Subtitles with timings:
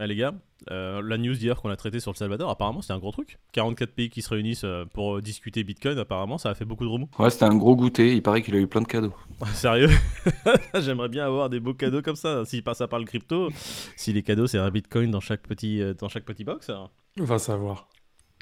[0.00, 0.32] Ah, les gars,
[0.70, 3.38] euh, la news d'hier qu'on a traité sur le Salvador, apparemment c'est un gros truc.
[3.52, 6.84] 44 pays qui se réunissent euh, pour euh, discuter Bitcoin, apparemment ça a fait beaucoup
[6.84, 7.08] de remous.
[7.18, 8.14] Ouais, c'était un gros goûter.
[8.14, 9.12] Il paraît qu'il a eu plein de cadeaux.
[9.54, 9.90] Sérieux?
[10.80, 12.44] J'aimerais bien avoir des beaux cadeaux comme ça.
[12.44, 13.48] Si ça parle crypto,
[13.96, 16.70] si les cadeaux c'est un Bitcoin dans chaque petit, euh, dans chaque petit box.
[16.70, 16.90] hein.
[17.18, 17.88] On va savoir.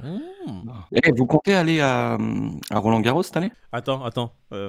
[0.02, 0.68] Hmm.
[0.92, 2.18] Eh, vous comptez aller à,
[2.70, 3.50] à Roland Garros cette année?
[3.72, 4.34] Attends, attends.
[4.52, 4.68] euh,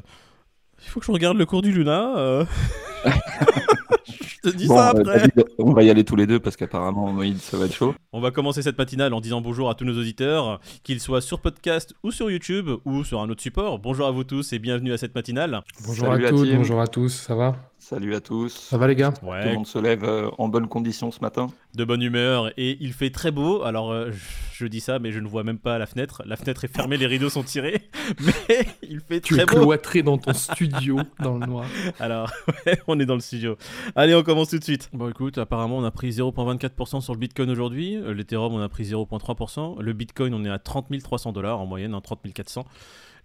[0.81, 2.17] Il faut que je regarde le cours du Luna.
[2.17, 2.45] euh.
[4.43, 5.03] je te dis Bon, ça euh, après.
[5.19, 7.93] David, on va y aller tous les deux parce qu'apparemment, Moïse, ça va être chaud.
[8.13, 11.39] On va commencer cette matinale en disant bonjour à tous nos auditeurs, qu'ils soient sur
[11.39, 13.79] podcast ou sur YouTube ou sur un autre support.
[13.79, 15.61] Bonjour à vous tous et bienvenue à cette matinale.
[15.85, 17.55] Bonjour Salut à toutes, bonjour à tous, ça va?
[17.79, 18.49] Salut à tous.
[18.49, 19.11] Ça va les gars?
[19.11, 21.47] Tout le Ouais, monde se lève euh, en bonne condition ce matin.
[21.75, 23.61] de bonne humeur et il fait très beau.
[23.63, 26.23] Alors euh, je, je dis ça, mais je ne vois même pas la fenêtre.
[26.25, 29.61] La fenêtre est fermée, les rideaux sont tirés, mais il fait Tu très es beau.
[29.61, 31.65] cloîtré dans ton studio, dans le noir.
[31.99, 32.31] Alors,
[32.65, 33.57] ouais, on est dans le studio.
[33.95, 34.89] Allez, on commence tout de suite.
[34.93, 37.95] Bon, écoute, apparemment, on a pris 0,24% sur le Bitcoin aujourd'hui.
[37.97, 39.81] Euh, L'Ethereum, on a pris 0,3%.
[39.81, 42.65] Le Bitcoin, on est à 30 300 dollars en moyenne, hein, 30 400.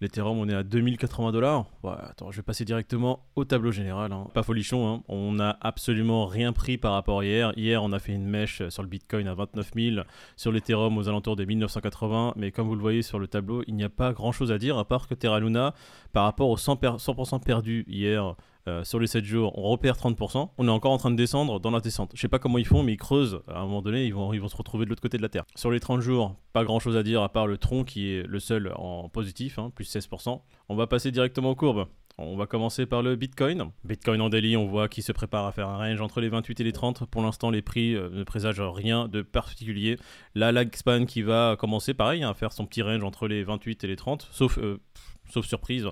[0.00, 1.66] L'Ethereum, on est à 2080 dollars.
[1.84, 4.12] Attends, je vais passer directement au tableau général.
[4.12, 4.26] hein.
[4.34, 5.02] Pas folichon, hein.
[5.06, 7.52] on n'a absolument rien pris par rapport à hier.
[7.56, 9.96] Hier, on a fait une mèche sur le Bitcoin à 29 000,
[10.36, 12.32] sur l'Ethereum aux alentours des 1980.
[12.34, 14.58] Mais comme vous le voyez sur le tableau, il n'y a pas grand chose à
[14.58, 15.72] dire à part que Terra Luna,
[16.12, 18.34] par rapport aux 100%, per- 100% perdus hier
[18.68, 20.50] euh, sur les 7 jours, on repère 30%.
[20.56, 22.12] On est encore en train de descendre dans la descente.
[22.14, 23.40] Je sais pas comment ils font, mais ils creusent.
[23.48, 25.28] À un moment donné, ils vont, ils vont se retrouver de l'autre côté de la
[25.28, 25.44] Terre.
[25.56, 28.26] Sur les 30 jours, pas grand chose à dire à part le tronc qui est
[28.26, 30.40] le seul en positif, hein, plus 16%.
[30.68, 31.86] On va passer directement aux courbes.
[32.18, 33.70] On va commencer par le Bitcoin.
[33.84, 36.60] Bitcoin en daily, on voit qu'il se prépare à faire un range entre les 28
[36.60, 37.06] et les 30.
[37.06, 39.96] Pour l'instant, les prix euh, ne présagent rien de particulier.
[40.34, 43.42] La lag span qui va commencer, pareil, hein, à faire son petit range entre les
[43.44, 44.78] 28 et les 30, sauf, euh,
[45.30, 45.88] sauf surprise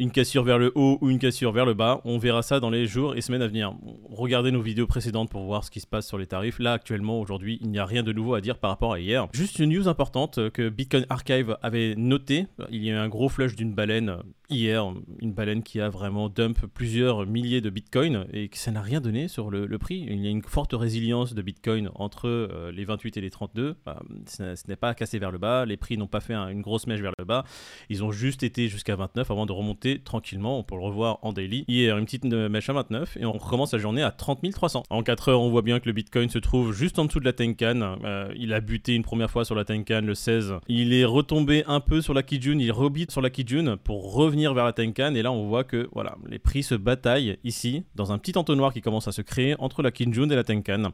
[0.00, 2.00] une cassure vers le haut ou une cassure vers le bas.
[2.04, 3.74] On verra ça dans les jours et semaines à venir.
[4.08, 6.58] Regardez nos vidéos précédentes pour voir ce qui se passe sur les tarifs.
[6.58, 9.28] Là, actuellement, aujourd'hui, il n'y a rien de nouveau à dire par rapport à hier.
[9.34, 12.46] Juste une news importante que Bitcoin Archive avait noté.
[12.70, 14.16] Il y a eu un gros flush d'une baleine
[14.50, 14.84] hier,
[15.20, 19.00] une baleine qui a vraiment dump plusieurs milliers de bitcoins et que ça n'a rien
[19.00, 20.06] donné sur le, prix.
[20.08, 23.76] Il y a une forte résilience de bitcoin entre euh, les 28 et les 32.
[23.86, 23.92] Euh,
[24.26, 26.86] ce n'est pas cassé vers le bas, les prix n'ont pas fait un- une grosse
[26.86, 27.44] mèche vers le bas.
[27.88, 30.58] Ils ont juste été jusqu'à 29 avant de remonter tranquillement.
[30.58, 31.64] On peut le revoir en daily.
[31.68, 34.82] Hier, une petite euh, mèche à 29 et on recommence la journée à 30 300.
[34.90, 37.24] En 4 heures, on voit bien que le bitcoin se trouve juste en dessous de
[37.24, 37.96] la Tenkan.
[38.04, 40.54] Euh, il a buté une première fois sur la Tenkan le 16.
[40.68, 42.58] Il est retombé un peu sur la Kijun.
[42.58, 45.14] Il rebite sur la Kijun pour revenir vers la Tenkan.
[45.14, 48.72] Et là, on voit que voilà, les prix se bataillent ici dans un petit entonnoir
[48.72, 50.90] qui commence à se créer entre la Kijun et la Tenkan.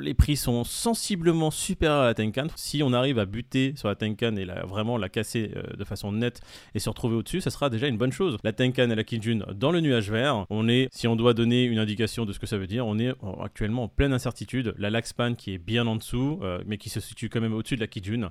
[0.00, 2.46] Les prix sont sensiblement supérieurs à la Tenkan.
[2.56, 5.84] Si on arrive à buter sur la Tenkan et la- vraiment la casser euh, de
[5.84, 6.40] façon nette
[6.74, 8.36] et se retrouver au-dessus, ça sera déjà une bonne chose.
[8.44, 10.46] La Tenkan et la Kijun dans le nuage vert.
[10.50, 12.98] On est, si on doit donner une indication de ce que ça veut dire, on
[12.98, 14.74] est euh, actuellement en pleine incertitude.
[14.78, 17.76] La Laxpan qui est bien en dessous, euh, mais qui se situe quand même au-dessus
[17.76, 18.30] de la Kijun.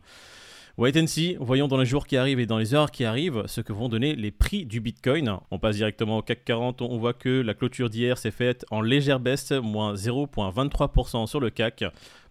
[0.78, 3.44] Wait and see, voyons dans les jours qui arrivent et dans les heures qui arrivent
[3.46, 5.38] ce que vont donner les prix du Bitcoin.
[5.50, 8.82] On passe directement au CAC 40, on voit que la clôture d'hier s'est faite en
[8.82, 11.86] légère baisse, moins 0,23% sur le CAC.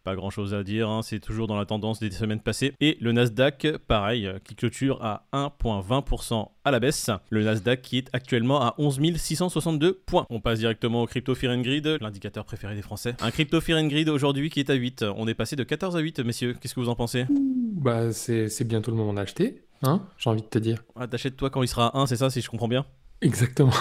[0.04, 2.74] Pas grand chose à dire, hein, c'est toujours dans la tendance des semaines passées.
[2.82, 7.08] Et le Nasdaq, pareil, euh, qui clôture à 1,20% à la baisse.
[7.30, 10.26] Le Nasdaq qui est actuellement à 11 662 points.
[10.28, 13.14] On passe directement au Crypto Fear and Greed, l'indicateur préféré des Français.
[13.22, 15.06] Un Crypto Fear and Greed aujourd'hui qui est à 8.
[15.16, 16.54] On est passé de 14 à 8, messieurs.
[16.60, 17.24] Qu'est-ce que vous en pensez?
[17.30, 20.84] Bah c'est c'est bientôt le moment d'acheter, hein J'ai envie de te dire.
[20.96, 22.84] Ah, t'achètes toi quand il sera à 1, c'est ça, si je comprends bien?
[23.24, 23.72] Exactement.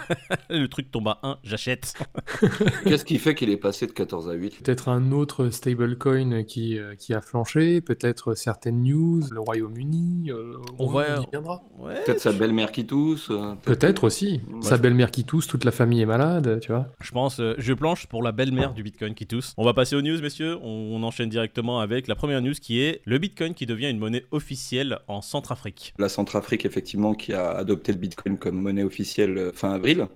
[0.50, 1.94] Le truc tombe à 1, j'achète.
[2.84, 6.78] Qu'est-ce qui fait qu'il est passé de 14 à 8 Peut-être un autre stablecoin qui,
[6.78, 11.62] euh, qui a flanché, peut-être certaines news, le Royaume-Uni, euh, On y viendra.
[11.78, 12.00] Ouais.
[12.06, 14.40] Peut-être sa belle-mère qui tousse euh, Peut-être aussi.
[14.60, 16.86] Sa je- belle-mère qui tousse, toute la famille est malade, tu vois.
[17.00, 19.52] Je pense, euh, je planche pour la belle-mère du Bitcoin qui tousse.
[19.56, 20.58] On va passer aux news, messieurs.
[20.62, 23.98] On, on enchaîne directement avec la première news qui est le Bitcoin qui devient une
[23.98, 25.92] monnaie officielle en Centrafrique.
[25.98, 30.06] La Centrafrique, effectivement, qui a adopté le Bitcoin comme monnaie officielle euh, fin avril,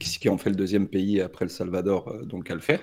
[0.00, 2.80] ce qui en fait le deuxième pays après le Salvador euh, donc à le faire.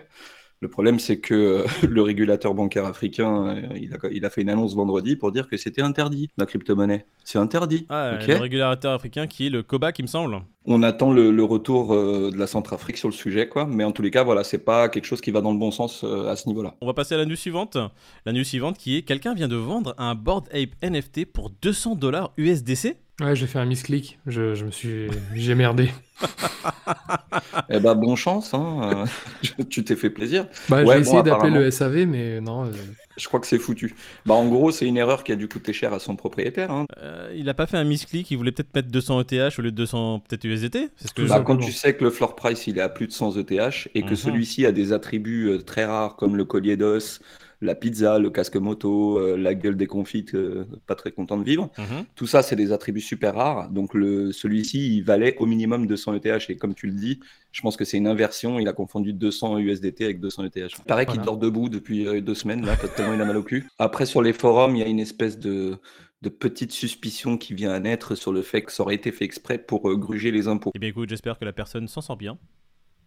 [0.59, 4.49] Le problème, c'est que euh, le régulateur bancaire africain, il, a, il a fait une
[4.49, 7.05] annonce vendredi pour dire que c'était interdit, la crypto-monnaie.
[7.23, 7.85] C'est interdit.
[7.89, 10.41] Ah, ok le régulateur africain qui est le COBAC, il me semble.
[10.65, 13.67] On attend le, le retour de la Centrafrique sur le sujet, quoi.
[13.67, 15.69] Mais en tous les cas, voilà, c'est pas quelque chose qui va dans le bon
[15.69, 16.73] sens à ce niveau-là.
[16.81, 17.77] On va passer à la news suivante.
[18.25, 21.95] La news suivante qui est quelqu'un vient de vendre un Board Ape NFT pour 200
[21.95, 22.97] dollars USDC.
[23.19, 25.07] Ouais, j'ai fait un misclick, je, je me suis...
[25.33, 25.89] j'ai merdé.
[27.69, 29.05] eh ben, bonne chance, hein.
[29.69, 30.45] tu t'es fait plaisir.
[30.69, 32.65] Bah, j'ai essayé d'appeler le SAV, mais non.
[32.65, 32.71] Euh.
[33.17, 33.95] Je crois que c'est foutu.
[34.27, 36.69] Bah, en gros, c'est une erreur qui a dû coûter cher à son propriétaire.
[36.69, 36.85] Hein.
[37.01, 39.71] Euh, il a pas fait un misclick, il voulait peut-être mettre 200 ETH au lieu
[39.71, 42.77] de 200 peut-être USDT ce que bah, Quand tu sais que le floor price il
[42.77, 44.15] est à plus de 100 ETH et que mhm.
[44.15, 47.19] celui-ci a des attributs euh, très rares comme le collier d'os,
[47.61, 51.71] la pizza, le casque moto, euh, la gueule déconfite, euh, pas très content de vivre.
[51.77, 52.05] Mhm.
[52.15, 53.69] Tout ça, c'est des attributs super rares.
[53.69, 56.49] Donc celui-ci, il valait au minimum 200 ETH.
[56.49, 57.19] Et comme tu le dis,
[57.51, 58.59] je pense que c'est une inversion.
[58.59, 60.55] Il a confondu 200 USDT avec 200 ETH.
[60.55, 63.43] Il paraît qu'il dort debout depuis euh, deux semaines, là, tellement il a mal au
[63.43, 63.67] cul.
[63.79, 65.77] Après, sur les forums, il y a une espèce de
[66.23, 69.23] de petite suspicion qui vient à naître sur le fait que ça aurait été fait
[69.23, 70.71] exprès pour gruger les impôts.
[70.73, 72.39] Eh bien écoute, j'espère que la personne s'en sent bien.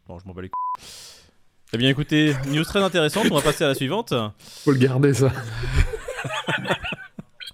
[0.06, 0.50] Bon, je m'en bats les
[1.72, 4.12] eh bien écoutez, news très intéressante, on va passer à la suivante.
[4.64, 5.32] Faut le garder ça.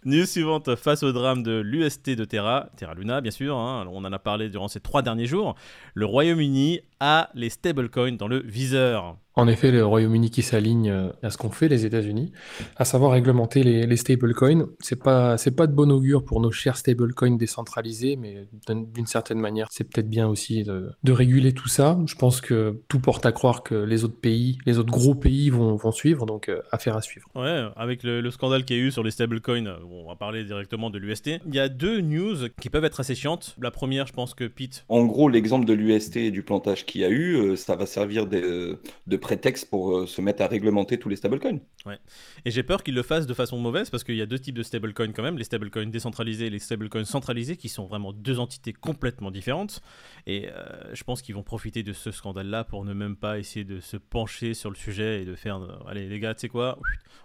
[0.06, 4.04] News suivante, face au drame de l'UST de Terra, Terra Luna bien sûr, hein, on
[4.04, 5.56] en a parlé durant ces trois derniers jours,
[5.94, 9.16] le Royaume-Uni a les stablecoins dans le viseur.
[9.38, 12.32] En effet, le Royaume-Uni qui s'aligne euh, à ce qu'ont fait les États-Unis,
[12.76, 14.66] à savoir réglementer les, les stablecoins.
[14.80, 19.38] C'est pas, c'est pas de bon augure pour nos chers stablecoins décentralisés, mais d'une certaine
[19.38, 21.98] manière, c'est peut-être bien aussi de, de, réguler tout ça.
[22.06, 25.50] Je pense que tout porte à croire que les autres pays, les autres gros pays
[25.50, 27.28] vont, vont suivre, donc euh, affaire à suivre.
[27.34, 30.44] Ouais, avec le, scandale qu'il y a eu sur les stablecoins, euh, on va parler
[30.44, 31.42] directement de l'UST.
[31.46, 33.54] Il y a deux news qui peuvent être assez chiantes.
[33.60, 34.86] La première, je pense que Pete.
[34.88, 38.26] En gros, l'exemple de l'UST et du plantage qu'il y a eu, ça va servir
[38.26, 41.58] de, de prétexte pour euh, se mettre à réglementer tous les stablecoins.
[41.84, 41.98] Ouais.
[42.44, 44.54] Et j'ai peur qu'ils le fassent de façon mauvaise parce qu'il y a deux types
[44.54, 48.38] de stablecoins quand même, les stablecoins décentralisés et les stablecoins centralisés qui sont vraiment deux
[48.38, 49.82] entités complètement différentes.
[50.28, 50.62] Et euh,
[50.92, 53.96] je pense qu'ils vont profiter de ce scandale-là pour ne même pas essayer de se
[53.96, 56.78] pencher sur le sujet et de faire euh, allez les gars, tu sais quoi,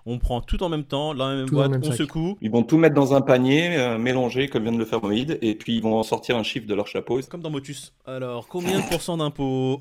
[0.07, 2.36] on prend tout en même temps, la même boîte, on secoue.
[2.42, 5.54] Ils vont tout mettre dans un panier, mélanger comme vient de le faire Moïd, et
[5.54, 7.19] puis ils vont en sortir un chiffre de leur chapeau.
[7.30, 7.94] Comme dans Motus.
[8.07, 9.80] Alors, combien de pourcents d'impôts?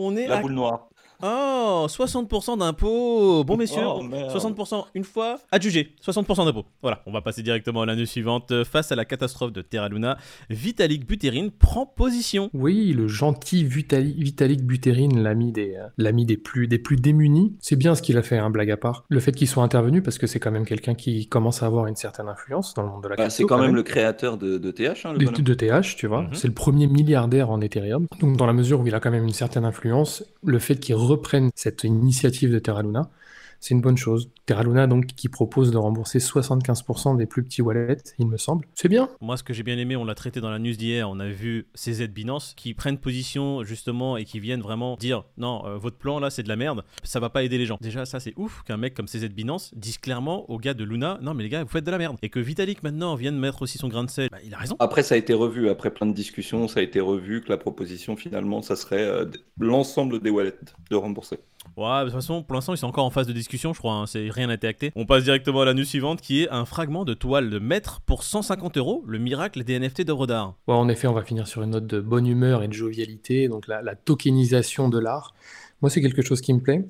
[0.00, 0.89] On est La boule noire.
[1.22, 3.44] Oh, 60% d'impôts.
[3.44, 5.94] Bon, messieurs, 60% une fois, adjugé.
[6.04, 6.64] 60% d'impôts.
[6.82, 8.64] Voilà, on va passer directement à l'année suivante.
[8.64, 10.16] Face à la catastrophe de Terra Luna,
[10.48, 12.50] Vitalik Buterin prend position.
[12.54, 17.54] Oui, le gentil Vitalik, Buterin, l'ami des, euh, l'ami des plus, des plus démunis.
[17.60, 19.04] C'est bien ce qu'il a fait, un hein, blague à part.
[19.08, 21.86] Le fait qu'il soit intervenu, parce que c'est quand même quelqu'un qui commence à avoir
[21.86, 24.58] une certaine influence dans le monde de la bah, C'est quand, même, le créateur de,
[24.70, 25.06] TH.
[25.06, 26.22] Hein, de TH, tu vois.
[26.22, 26.34] Mhm.
[26.34, 28.06] C'est le premier milliardaire en Ethereum.
[28.20, 30.94] Donc, dans la mesure où il a quand même une certaine influence, le fait qu'il
[31.10, 33.10] reprennent cette initiative de Terra Luna,
[33.60, 34.30] c'est une bonne chose.
[34.46, 38.66] Terra Luna, donc, qui propose de rembourser 75% des plus petits wallets, il me semble.
[38.74, 39.08] C'est bien.
[39.20, 41.28] Moi, ce que j'ai bien aimé, on l'a traité dans la news d'hier, on a
[41.28, 45.96] vu CZ Binance qui prennent position, justement, et qui viennent vraiment dire non, euh, votre
[45.96, 47.78] plan là, c'est de la merde, ça va pas aider les gens.
[47.80, 51.18] Déjà, ça, c'est ouf qu'un mec comme CZ Binance dise clairement aux gars de Luna
[51.22, 52.16] non, mais les gars, vous faites de la merde.
[52.22, 54.76] Et que Vitalik maintenant vienne mettre aussi son grain de sel, bah, il a raison.
[54.78, 57.58] Après, ça a été revu, après plein de discussions, ça a été revu que la
[57.58, 59.26] proposition, finalement, ça serait euh,
[59.58, 60.54] l'ensemble des wallets
[60.90, 61.38] de rembourser.
[61.76, 63.94] Ouais, de toute façon, pour l'instant, ils sont encore en phase de discussion, je crois.
[63.94, 64.06] Hein.
[64.06, 64.92] C'est rien n'a été acté.
[64.96, 68.00] On passe directement à la news suivante, qui est un fragment de toile de maître
[68.00, 70.54] pour 150 euros, le miracle des NFT d'œuvres d'art.
[70.66, 73.48] Ouais, en effet, on va finir sur une note de bonne humeur et de jovialité,
[73.48, 75.34] donc la tokenisation de l'art.
[75.82, 76.84] Moi, c'est quelque chose qui me plaît.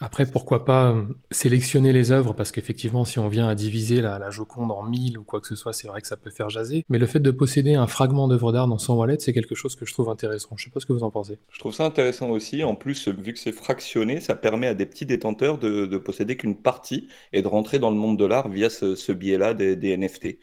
[0.00, 4.30] Après, pourquoi pas euh, sélectionner les œuvres, parce qu'effectivement, si on vient à diviser la,
[4.30, 6.84] Joconde en mille ou quoi que ce soit, c'est vrai que ça peut faire jaser.
[6.88, 9.74] Mais le fait de posséder un fragment d'œuvre d'art dans son wallet, c'est quelque chose
[9.74, 10.50] que je trouve intéressant.
[10.56, 11.38] Je sais pas ce que vous en pensez.
[11.50, 12.62] Je trouve ça intéressant aussi.
[12.62, 16.56] En plus, vu que c'est fractionné, ça permet à des petits détenteurs de, posséder qu'une
[16.56, 20.38] partie et de rentrer dans le monde de l'art via ce, biais-là des, des NFT.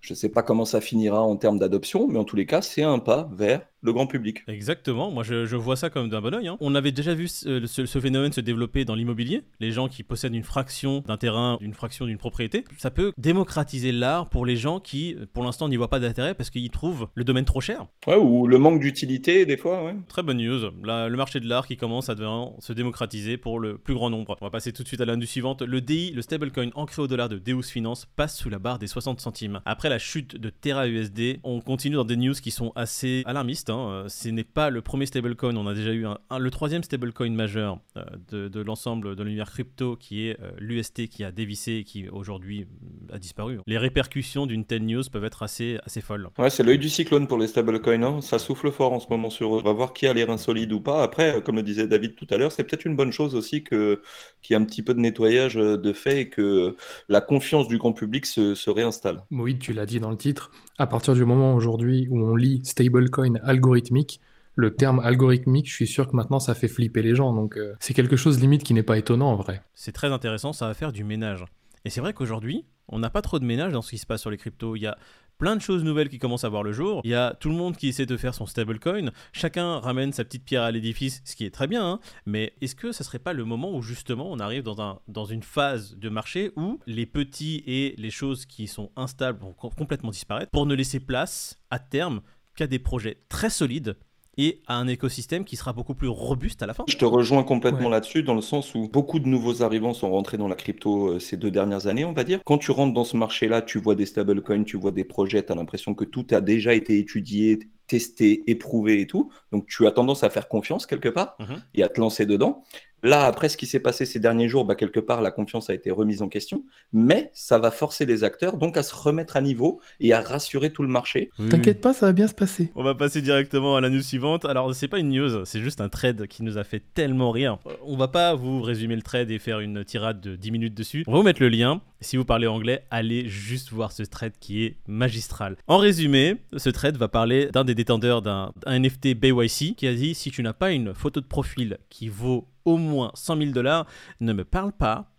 [0.00, 2.62] Je ne sais pas comment ça finira en termes d'adoption, mais en tous les cas,
[2.62, 4.42] c'est un pas vers le grand public.
[4.48, 6.48] Exactement, moi je, vois ça comme d'un bon oeil.
[6.48, 6.56] Hein.
[6.60, 9.42] On avait déjà vu ce, phénomène se développer dans l'immobilier.
[9.60, 13.92] Les gens qui possèdent une fraction d'un terrain, une fraction d'une propriété, ça peut démocratiser
[13.92, 17.24] l'art pour les gens qui, pour l'instant, n'y voient pas d'intérêt parce qu'ils trouvent le
[17.24, 17.86] domaine trop cher.
[18.06, 19.84] Ouais, ou le manque d'utilité des fois.
[19.84, 19.94] Ouais.
[20.08, 20.70] Très bonne news.
[20.82, 22.16] le marché de l'art qui commence à
[22.58, 24.36] se démocratiser pour le plus grand nombre.
[24.40, 25.62] On va passer tout de suite à l'année suivante.
[25.62, 28.86] Le DI, le stablecoin ancré au dollar de Deus Finance, passe sous la barre des
[28.86, 29.60] 60 centimes.
[29.66, 33.70] Après la chute de Terra USD, on continue dans des news qui sont assez alarmistes.
[33.74, 36.06] Euh, ce n'est pas le premier stablecoin, on a déjà eu
[36.38, 41.24] le troisième stablecoin majeur euh, de, l'ensemble de l'univers crypto qui est euh, l'UST qui
[41.24, 42.66] a dévissé et qui aujourd'hui
[43.12, 43.58] a disparu.
[43.66, 46.28] Les répercussions d'une telle news peuvent être assez, assez folles.
[46.38, 48.02] Ouais, c'est l'œil du cyclone pour les stablecoins.
[48.02, 48.20] Hein.
[48.20, 49.60] Ça souffle fort en ce moment sur eux.
[49.60, 51.02] On va voir qui a l'air insolide ou pas.
[51.02, 54.02] Après, comme le disait David tout à l'heure, c'est peut-être une bonne chose aussi que,
[54.44, 56.76] qu'il y ait un petit peu de nettoyage de fait et que
[57.08, 59.22] la confiance du grand public se, se réinstalle.
[59.30, 60.50] Oui, tu l'as dit dans le titre.
[60.78, 64.20] À partir du moment aujourd'hui où on lit stablecoin algorithmique,
[64.54, 67.32] le terme algorithmique, je suis sûr que maintenant ça fait flipper les gens.
[67.32, 69.62] Donc euh, c'est quelque chose limite qui n'est pas étonnant en vrai.
[69.74, 71.44] C'est très intéressant, ça va faire du ménage.
[71.86, 74.20] Et c'est vrai qu'aujourd'hui, on n'a pas trop de ménage dans ce qui se passe
[74.20, 74.76] sur les cryptos.
[74.76, 74.96] Il y a
[75.38, 77.00] plein de choses nouvelles qui commencent à voir le jour.
[77.04, 79.10] Il y a tout le monde qui essaie de faire son stablecoin.
[79.32, 81.84] Chacun ramène sa petite pierre à l'édifice, ce qui est très bien.
[81.84, 82.00] Hein.
[82.26, 85.24] Mais est-ce que ça serait pas le moment où justement on arrive dans, un, dans
[85.24, 90.10] une phase de marché où les petits et les choses qui sont instables vont complètement
[90.10, 92.20] disparaître pour ne laisser place à terme
[92.56, 93.96] qu'à des projets très solides
[94.36, 96.84] et à un écosystème qui sera beaucoup plus robuste à la fin.
[96.88, 100.36] Je te rejoins complètement là-dessus, dans le sens où beaucoup de nouveaux arrivants sont rentrés
[100.36, 102.40] dans la crypto euh, ces deux dernières années, on va dire.
[102.44, 105.52] Quand tu rentres dans ce marché-là, tu vois des stablecoins, tu vois des projets, tu
[105.52, 109.30] as l'impression que tout a déjà été étudié, testé, éprouvé et tout.
[109.52, 111.62] Donc tu as tendance à faire confiance quelque part mhm.
[111.74, 112.64] et à te lancer dedans.
[113.04, 115.74] Là, après ce qui s'est passé ces derniers jours, bah, quelque part, la confiance a
[115.74, 119.42] été remise en question, mais ça va forcer les acteurs donc à se remettre à
[119.42, 121.30] niveau et à rassurer tout le marché.
[121.50, 122.72] T'inquiète pas, ça va bien se passer.
[122.74, 124.46] On va passer directement à la news suivante.
[124.46, 127.58] Alors, c'est pas une news, c'est juste un trade qui nous a fait tellement rire.
[127.66, 130.74] Euh, on va pas vous résumer le trade et faire une tirade de 10 minutes
[130.74, 131.04] dessus.
[131.06, 131.82] On va vous mettre le lien.
[132.00, 135.56] Si vous parlez anglais, allez juste voir ce trade qui est magistral.
[135.66, 140.14] En résumé, ce trade va parler d'un des détenteurs d'un NFT BYC qui a dit
[140.14, 143.86] si tu n'as pas une photo de profil qui vaut au moins 100 000 dollars,
[144.20, 145.10] ne me parle pas,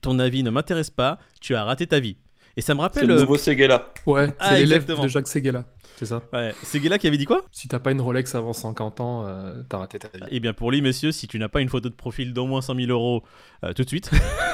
[0.00, 2.16] ton avis ne m'intéresse pas, tu as raté ta vie.
[2.56, 3.02] Et ça me rappelle.
[3.02, 3.92] C'est le nouveau Seguela.
[4.06, 5.64] Ouais, c'est ah, l'élève de Jacques Seguela.
[5.96, 7.42] C'est ça Ouais, Seguela qui avait dit quoi?
[7.52, 10.24] Si t'as pas une Rolex avant 50 ans, euh, t'as raté ta vie.
[10.30, 12.62] Eh bien, pour lui, messieurs, si tu n'as pas une photo de profil d'au moins
[12.62, 13.24] 100 000 euros
[13.64, 14.10] euh, tout de suite,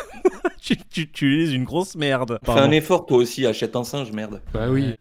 [0.61, 2.39] tu, tu, tu, es une grosse merde.
[2.45, 4.41] Fais un effort, toi aussi, achète un singe, merde.
[4.53, 4.95] Bah oui.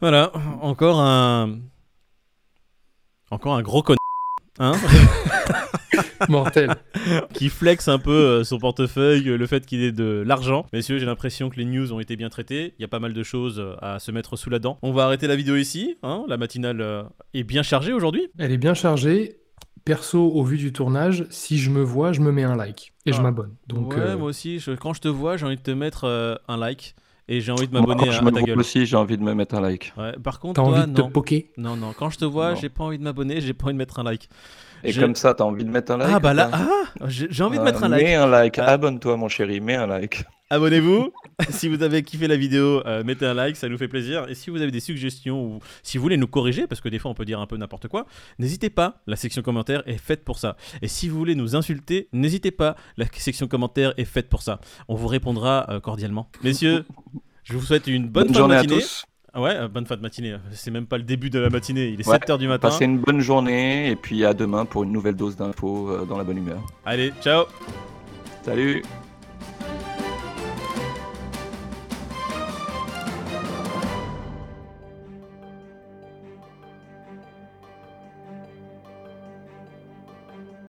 [0.00, 1.58] Voilà, encore un.
[3.30, 3.94] Encore un gros con.
[4.58, 4.74] Hein?
[6.28, 6.74] Mortel.
[7.32, 10.66] qui flex un peu euh, son portefeuille, euh, le fait qu'il ait de l'argent.
[10.72, 12.74] Messieurs, j'ai l'impression que les news ont été bien traitées.
[12.78, 14.78] Il y a pas mal de choses euh, à se mettre sous la dent.
[14.82, 15.96] On va arrêter la vidéo ici.
[16.02, 16.24] Hein.
[16.28, 18.28] La matinale est bien chargée aujourd'hui.
[18.38, 19.38] Elle est bien chargée.
[19.84, 23.12] Perso, au vu du tournage, si je me vois, je me mets un like et
[23.12, 23.22] je ah.
[23.22, 23.54] m'abonne.
[23.68, 24.64] Donc, ouais, moi aussi.
[24.80, 26.94] quand je te vois, j'ai envie de te mettre un like
[27.28, 28.58] et j'ai envie de m'abonner à, à, ta gueule.
[28.58, 29.92] aussi, j'ai envie de me mettre un like.
[29.96, 31.44] Ouais, par contre, t'as envie de te poker?
[31.56, 31.92] Non, non.
[31.98, 34.04] Quand je te vois, j'ai pas envie de m'abonner, j'ai pas envie de mettre un
[34.04, 34.28] like.
[34.82, 37.58] Et comme ça, t'as envie de mettre un like Ah bah là, ah, j'ai envie
[37.58, 38.02] de mettre un like.
[38.02, 38.66] Mets un like, ah.
[38.66, 40.24] abonne-toi mon chéri, mets un like.
[40.50, 41.10] Abonnez-vous.
[41.50, 44.28] si vous avez kiffé la vidéo, euh, mettez un like, ça nous fait plaisir.
[44.28, 46.98] Et si vous avez des suggestions ou si vous voulez nous corriger, parce que des
[46.98, 48.06] fois on peut dire un peu n'importe quoi,
[48.38, 49.02] n'hésitez pas.
[49.06, 50.56] La section commentaires est faite pour ça.
[50.82, 52.76] Et si vous voulez nous insulter, n'hésitez pas.
[52.96, 54.60] La section commentaires est faite pour ça.
[54.88, 56.30] On vous répondra euh, cordialement.
[56.42, 56.84] Messieurs,
[57.44, 59.06] je vous souhaite une bonne, journée à tous.
[59.34, 60.36] Ouais, euh, bonne fin de matinée.
[60.52, 62.68] C'est même pas le début de la matinée, il est 7h du matin.
[62.68, 66.24] Passez une bonne journée et puis à demain pour une nouvelle dose d'infos dans la
[66.24, 66.60] bonne humeur.
[66.84, 67.46] Allez, ciao
[68.42, 68.82] Salut